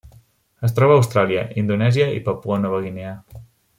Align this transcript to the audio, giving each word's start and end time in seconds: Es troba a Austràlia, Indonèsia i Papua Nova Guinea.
Es 0.67 0.71
troba 0.79 0.95
a 0.95 1.01
Austràlia, 1.01 1.43
Indonèsia 1.63 2.09
i 2.21 2.25
Papua 2.31 2.59
Nova 2.65 2.81
Guinea. 2.87 3.13